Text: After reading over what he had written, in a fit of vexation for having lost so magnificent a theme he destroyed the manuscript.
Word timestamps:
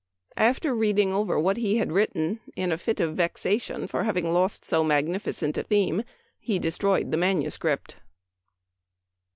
After 0.37 0.73
reading 0.73 1.13
over 1.13 1.39
what 1.39 1.57
he 1.57 1.77
had 1.77 1.91
written, 1.91 2.39
in 2.55 2.71
a 2.71 2.77
fit 2.79 2.99
of 2.99 3.15
vexation 3.15 3.85
for 3.87 4.03
having 4.03 4.33
lost 4.33 4.65
so 4.65 4.83
magnificent 4.83 5.59
a 5.59 5.63
theme 5.63 6.01
he 6.39 6.57
destroyed 6.57 7.11
the 7.11 7.17
manuscript. 7.17 7.97